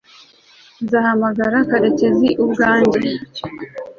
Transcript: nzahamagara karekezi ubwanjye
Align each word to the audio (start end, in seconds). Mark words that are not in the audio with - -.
nzahamagara 0.83 1.57
karekezi 1.69 2.27
ubwanjye 2.43 3.01